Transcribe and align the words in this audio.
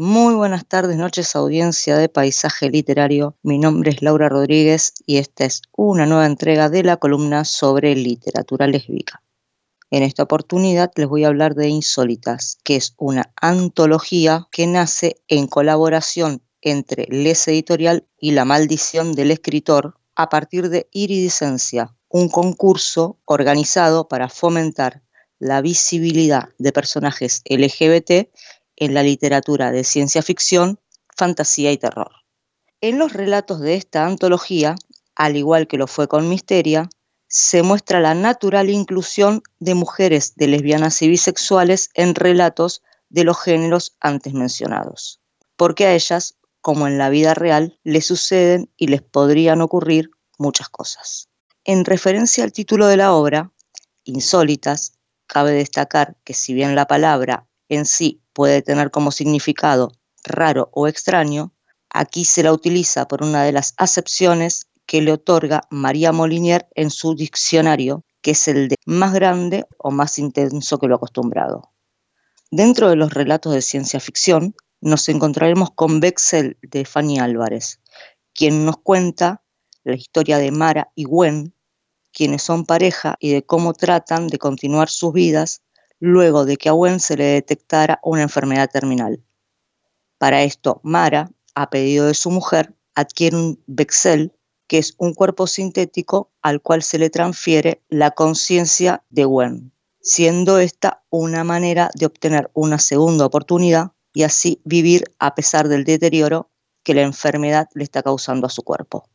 Muy 0.00 0.36
buenas 0.36 0.64
tardes, 0.64 0.96
noches, 0.96 1.34
audiencia 1.34 1.98
de 1.98 2.08
Paisaje 2.08 2.70
Literario. 2.70 3.36
Mi 3.42 3.58
nombre 3.58 3.90
es 3.90 4.00
Laura 4.00 4.28
Rodríguez 4.28 4.94
y 5.06 5.16
esta 5.16 5.44
es 5.44 5.62
una 5.76 6.06
nueva 6.06 6.26
entrega 6.26 6.68
de 6.68 6.84
la 6.84 6.98
columna 6.98 7.44
sobre 7.44 7.96
literatura 7.96 8.68
lésbica. 8.68 9.24
En 9.90 10.04
esta 10.04 10.22
oportunidad 10.22 10.92
les 10.94 11.08
voy 11.08 11.24
a 11.24 11.26
hablar 11.26 11.56
de 11.56 11.66
Insólitas, 11.66 12.58
que 12.62 12.76
es 12.76 12.94
una 12.96 13.32
antología 13.34 14.46
que 14.52 14.68
nace 14.68 15.16
en 15.26 15.48
colaboración 15.48 16.42
entre 16.60 17.08
Les 17.10 17.48
Editorial 17.48 18.06
y 18.20 18.30
La 18.30 18.44
Maldición 18.44 19.16
del 19.16 19.32
Escritor 19.32 19.98
a 20.14 20.28
partir 20.28 20.68
de 20.68 20.88
Iridescencia, 20.92 21.96
un 22.08 22.28
concurso 22.28 23.18
organizado 23.24 24.06
para 24.06 24.28
fomentar 24.28 25.02
la 25.40 25.60
visibilidad 25.60 26.50
de 26.58 26.72
personajes 26.72 27.42
LGBT 27.48 28.28
en 28.78 28.94
la 28.94 29.02
literatura 29.02 29.72
de 29.72 29.84
ciencia 29.84 30.22
ficción, 30.22 30.78
fantasía 31.16 31.72
y 31.72 31.78
terror. 31.78 32.12
En 32.80 32.98
los 32.98 33.12
relatos 33.12 33.60
de 33.60 33.74
esta 33.74 34.06
antología, 34.06 34.76
al 35.16 35.36
igual 35.36 35.66
que 35.66 35.78
lo 35.78 35.88
fue 35.88 36.06
con 36.06 36.28
Misteria, 36.28 36.88
se 37.26 37.62
muestra 37.62 38.00
la 38.00 38.14
natural 38.14 38.70
inclusión 38.70 39.42
de 39.58 39.74
mujeres 39.74 40.34
de 40.36 40.46
lesbianas 40.46 41.02
y 41.02 41.08
bisexuales 41.08 41.90
en 41.94 42.14
relatos 42.14 42.82
de 43.10 43.24
los 43.24 43.40
géneros 43.40 43.96
antes 44.00 44.32
mencionados, 44.32 45.20
porque 45.56 45.86
a 45.86 45.94
ellas, 45.94 46.36
como 46.60 46.86
en 46.86 46.98
la 46.98 47.10
vida 47.10 47.34
real, 47.34 47.78
les 47.82 48.06
suceden 48.06 48.70
y 48.76 48.86
les 48.86 49.02
podrían 49.02 49.60
ocurrir 49.60 50.10
muchas 50.38 50.68
cosas. 50.68 51.28
En 51.64 51.84
referencia 51.84 52.44
al 52.44 52.52
título 52.52 52.86
de 52.86 52.96
la 52.96 53.12
obra, 53.12 53.52
Insólitas, 54.04 54.92
cabe 55.26 55.52
destacar 55.52 56.16
que 56.24 56.32
si 56.32 56.54
bien 56.54 56.74
la 56.74 56.86
palabra 56.86 57.46
en 57.68 57.86
sí 57.86 58.22
puede 58.32 58.62
tener 58.62 58.90
como 58.90 59.10
significado 59.10 59.92
raro 60.24 60.70
o 60.72 60.88
extraño, 60.88 61.52
aquí 61.90 62.24
se 62.24 62.42
la 62.42 62.52
utiliza 62.52 63.08
por 63.08 63.22
una 63.22 63.44
de 63.44 63.52
las 63.52 63.74
acepciones 63.76 64.68
que 64.86 65.02
le 65.02 65.12
otorga 65.12 65.62
María 65.70 66.12
Molinier 66.12 66.68
en 66.74 66.90
su 66.90 67.14
diccionario, 67.14 68.04
que 68.22 68.32
es 68.32 68.48
el 68.48 68.68
de 68.68 68.76
más 68.86 69.12
grande 69.12 69.66
o 69.78 69.90
más 69.90 70.18
intenso 70.18 70.78
que 70.78 70.86
lo 70.86 70.96
acostumbrado. 70.96 71.72
Dentro 72.50 72.88
de 72.88 72.96
los 72.96 73.12
relatos 73.12 73.52
de 73.52 73.60
ciencia 73.60 74.00
ficción, 74.00 74.54
nos 74.80 75.08
encontraremos 75.08 75.70
con 75.72 76.00
Bexel 76.00 76.56
de 76.62 76.84
Fanny 76.84 77.18
Álvarez, 77.18 77.80
quien 78.32 78.64
nos 78.64 78.78
cuenta 78.78 79.42
la 79.84 79.94
historia 79.94 80.38
de 80.38 80.50
Mara 80.50 80.90
y 80.94 81.04
Gwen, 81.04 81.54
quienes 82.12 82.42
son 82.42 82.64
pareja 82.64 83.16
y 83.20 83.32
de 83.32 83.44
cómo 83.44 83.74
tratan 83.74 84.28
de 84.28 84.38
continuar 84.38 84.88
sus 84.88 85.12
vidas 85.12 85.62
luego 86.00 86.44
de 86.44 86.56
que 86.56 86.68
a 86.68 86.72
Gwen 86.72 87.00
se 87.00 87.16
le 87.16 87.24
detectara 87.24 88.00
una 88.02 88.22
enfermedad 88.22 88.70
terminal. 88.70 89.22
Para 90.18 90.42
esto, 90.42 90.80
Mara, 90.82 91.30
a 91.54 91.70
pedido 91.70 92.06
de 92.06 92.14
su 92.14 92.30
mujer, 92.30 92.74
adquiere 92.94 93.36
un 93.36 93.62
Bexel, 93.66 94.32
que 94.66 94.78
es 94.78 94.94
un 94.98 95.14
cuerpo 95.14 95.46
sintético 95.46 96.30
al 96.42 96.60
cual 96.60 96.82
se 96.82 96.98
le 96.98 97.10
transfiere 97.10 97.82
la 97.88 98.10
conciencia 98.10 99.04
de 99.08 99.24
Gwen, 99.24 99.72
siendo 100.00 100.58
esta 100.58 101.04
una 101.10 101.44
manera 101.44 101.90
de 101.94 102.06
obtener 102.06 102.50
una 102.54 102.78
segunda 102.78 103.24
oportunidad 103.24 103.92
y 104.12 104.24
así 104.24 104.60
vivir 104.64 105.04
a 105.18 105.34
pesar 105.34 105.68
del 105.68 105.84
deterioro 105.84 106.50
que 106.82 106.94
la 106.94 107.02
enfermedad 107.02 107.68
le 107.74 107.84
está 107.84 108.02
causando 108.02 108.46
a 108.46 108.50
su 108.50 108.62
cuerpo. 108.62 109.08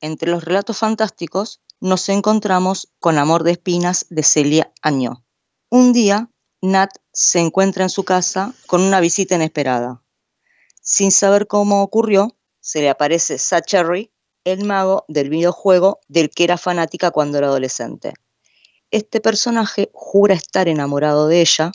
Entre 0.00 0.30
los 0.30 0.44
relatos 0.44 0.78
fantásticos 0.78 1.60
nos 1.80 2.08
encontramos 2.08 2.92
con 2.98 3.18
Amor 3.18 3.42
de 3.44 3.52
Espinas 3.52 4.06
de 4.10 4.22
Celia 4.22 4.72
Añó, 4.82 5.24
un 5.72 5.94
día, 5.94 6.28
Nat 6.60 6.90
se 7.14 7.38
encuentra 7.38 7.84
en 7.84 7.88
su 7.88 8.04
casa 8.04 8.52
con 8.66 8.82
una 8.82 9.00
visita 9.00 9.36
inesperada. 9.36 10.02
Sin 10.82 11.10
saber 11.10 11.46
cómo 11.46 11.82
ocurrió, 11.82 12.36
se 12.60 12.82
le 12.82 12.90
aparece 12.90 13.38
Sacherry, 13.38 14.12
el 14.44 14.66
mago 14.66 15.06
del 15.08 15.30
videojuego 15.30 16.00
del 16.08 16.28
que 16.28 16.44
era 16.44 16.58
fanática 16.58 17.10
cuando 17.10 17.38
era 17.38 17.46
adolescente. 17.46 18.12
Este 18.90 19.22
personaje 19.22 19.90
jura 19.94 20.34
estar 20.34 20.68
enamorado 20.68 21.26
de 21.26 21.40
ella 21.40 21.72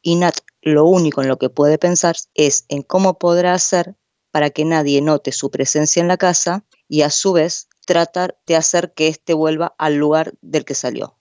y 0.00 0.16
Nat 0.16 0.38
lo 0.62 0.86
único 0.86 1.20
en 1.20 1.28
lo 1.28 1.36
que 1.36 1.50
puede 1.50 1.76
pensar 1.76 2.16
es 2.32 2.64
en 2.68 2.80
cómo 2.80 3.18
podrá 3.18 3.52
hacer 3.52 3.94
para 4.30 4.48
que 4.48 4.64
nadie 4.64 5.02
note 5.02 5.32
su 5.32 5.50
presencia 5.50 6.00
en 6.00 6.08
la 6.08 6.16
casa 6.16 6.64
y 6.88 7.02
a 7.02 7.10
su 7.10 7.34
vez 7.34 7.68
tratar 7.84 8.38
de 8.46 8.56
hacer 8.56 8.94
que 8.94 9.08
éste 9.08 9.34
vuelva 9.34 9.74
al 9.76 9.96
lugar 9.96 10.32
del 10.40 10.64
que 10.64 10.74
salió. 10.74 11.17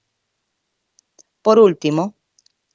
Por 1.41 1.59
último, 1.59 2.15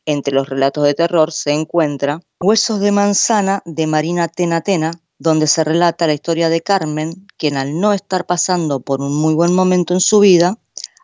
entre 0.04 0.34
los 0.34 0.48
relatos 0.48 0.84
de 0.84 0.94
terror 0.94 1.32
se 1.32 1.52
encuentra 1.52 2.20
Huesos 2.40 2.80
de 2.80 2.90
manzana 2.90 3.62
de 3.64 3.86
Marina 3.86 4.28
Tenatena, 4.28 4.92
donde 5.18 5.46
se 5.46 5.62
relata 5.62 6.08
la 6.08 6.14
historia 6.14 6.48
de 6.48 6.60
Carmen, 6.60 7.28
quien 7.36 7.56
al 7.56 7.78
no 7.78 7.92
estar 7.92 8.26
pasando 8.26 8.80
por 8.80 9.00
un 9.00 9.14
muy 9.14 9.34
buen 9.34 9.54
momento 9.54 9.94
en 9.94 10.00
su 10.00 10.18
vida, 10.18 10.58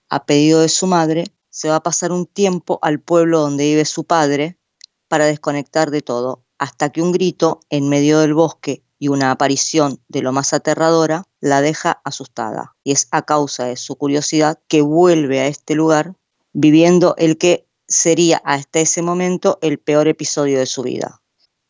a 0.09 0.27
pedido 0.27 0.61
de 0.61 0.69
su 0.69 0.87
madre, 0.89 1.27
se 1.51 1.69
va 1.69 1.77
a 1.77 1.83
pasar 1.83 2.11
un 2.11 2.27
tiempo 2.27 2.79
al 2.83 3.01
pueblo 3.01 3.41
donde 3.41 3.65
vive 3.65 3.85
su 3.85 4.05
padre 4.05 4.59
para 5.07 5.27
desconectar 5.27 5.91
de 5.91 6.03
todo, 6.03 6.45
hasta 6.59 6.91
que 6.91 7.03
un 7.03 7.13
grito 7.13 7.61
en 7.71 7.89
medio 7.89 8.19
del 8.19 8.35
bosque 8.35 8.83
y 8.99 9.09
una 9.09 9.31
aparición 9.31 10.03
de 10.09 10.23
lo 10.23 10.33
más 10.33 10.53
aterradora 10.53 11.25
la 11.41 11.61
deja 11.61 12.01
asustada. 12.05 12.77
Y 12.83 12.93
es 12.93 13.07
a 13.13 13.23
causa 13.23 13.67
de 13.67 13.77
su 13.77 13.97
curiosidad 13.97 14.59
que 14.67 14.83
vuelve 14.83 15.41
a 15.41 15.47
este 15.47 15.75
lugar 15.75 16.17
viviendo 16.53 17.15
el 17.19 17.39
que 17.39 17.69
sería 17.87 18.39
hasta 18.45 18.81
ese 18.81 19.03
momento 19.03 19.59
el 19.63 19.79
peor 19.79 20.09
episodio 20.09 20.59
de 20.59 20.67
su 20.67 20.83
vida, 20.83 21.23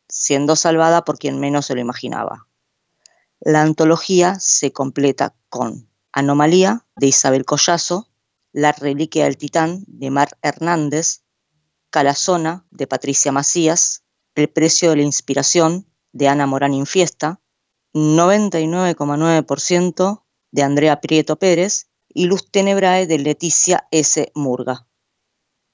siendo 0.09 0.57
salvada 0.57 1.05
por 1.05 1.19
quien 1.19 1.39
menos 1.39 1.67
se 1.67 1.75
lo 1.75 1.81
imaginaba. 1.81 2.49
La 3.41 3.63
antología 3.63 4.37
se 4.41 4.73
completa 4.73 5.37
con 5.49 5.89
Anomalía 6.13 6.85
de 6.97 7.07
Isabel 7.07 7.45
Collazo, 7.45 8.09
La 8.53 8.73
Reliquia 8.73 9.23
del 9.25 9.37
Titán 9.37 9.85
de 9.87 10.11
Mar 10.11 10.37
Hernández, 10.43 11.23
Calazona 11.91 12.67
de 12.71 12.89
Patricia 12.89 13.31
Macías, 13.31 14.03
El 14.35 14.49
Precio 14.49 14.91
de 14.91 14.97
la 14.97 15.03
Inspiración 15.03 15.87
de 16.13 16.29
Ana 16.29 16.47
Morán 16.47 16.75
Infiesta, 16.75 17.41
99,9% 17.95 20.25
de 20.51 20.63
Andrea 20.63 21.01
Prieto 21.01 21.39
Pérez 21.39 21.88
y 22.09 22.27
Luz 22.27 22.51
Tenebrae 22.51 23.07
de 23.07 23.19
Leticia 23.19 23.87
S. 23.91 24.33
Murga. 24.35 24.87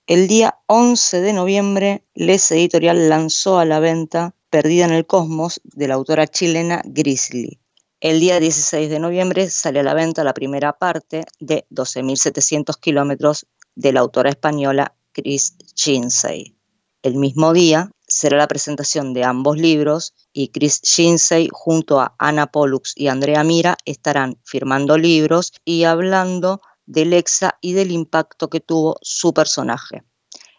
El 0.06 0.26
día 0.26 0.58
11 0.66 1.20
de 1.20 1.32
noviembre, 1.32 2.04
Les 2.14 2.50
Editorial 2.50 3.08
lanzó 3.08 3.60
a 3.60 3.64
la 3.64 3.78
venta 3.78 4.34
Perdida 4.50 4.86
en 4.86 4.92
el 4.92 5.06
Cosmos 5.06 5.60
de 5.62 5.86
la 5.86 5.94
autora 5.94 6.26
chilena 6.26 6.82
Grizzly. 6.84 7.60
El 8.00 8.18
día 8.18 8.40
16 8.40 8.90
de 8.90 8.98
noviembre 8.98 9.48
sale 9.50 9.78
a 9.78 9.84
la 9.84 9.94
venta 9.94 10.24
la 10.24 10.34
primera 10.34 10.72
parte 10.72 11.24
de 11.38 11.64
12.700 11.70 12.80
kilómetros 12.80 13.46
de 13.74 13.92
la 13.92 14.00
autora 14.00 14.30
española 14.30 14.94
Chris 15.12 15.56
Shinsey. 15.74 16.56
El 17.02 17.16
mismo 17.16 17.52
día 17.52 17.90
será 18.06 18.36
la 18.36 18.48
presentación 18.48 19.14
de 19.14 19.24
ambos 19.24 19.56
libros 19.56 20.14
y 20.32 20.48
Chris 20.48 20.80
Shinsey 20.82 21.48
junto 21.52 22.00
a 22.00 22.14
Ana 22.18 22.48
Pollux 22.48 22.92
y 22.96 23.08
Andrea 23.08 23.44
Mira 23.44 23.76
estarán 23.84 24.38
firmando 24.44 24.98
libros 24.98 25.52
y 25.64 25.84
hablando 25.84 26.60
de 26.86 27.04
Lexa 27.04 27.56
y 27.60 27.72
del 27.72 27.92
impacto 27.92 28.50
que 28.50 28.60
tuvo 28.60 28.98
su 29.00 29.32
personaje. 29.32 30.02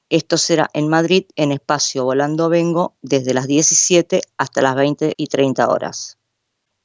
Esto 0.10 0.38
será 0.38 0.70
en 0.74 0.88
Madrid 0.88 1.26
en 1.36 1.52
espacio 1.52 2.04
Volando 2.06 2.50
Vengo 2.50 2.98
desde 3.02 3.34
las 3.34 3.48
17 3.48 4.22
hasta 4.38 4.62
las 4.62 4.76
20 4.76 5.14
y 5.16 5.28
30 5.28 5.70
horas. 5.70 6.18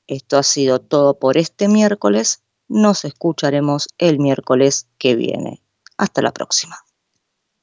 Esto 0.06 0.38
ha 0.38 0.42
sido 0.42 0.80
todo 0.80 1.18
por 1.18 1.36
este 1.36 1.66
miércoles. 1.68 2.42
Nos 2.68 3.04
escucharemos 3.04 3.88
el 3.98 4.18
miércoles 4.18 4.88
que 4.98 5.16
viene. 5.16 5.65
Hasta 5.98 6.22
la 6.22 6.32
próxima. 6.32 6.85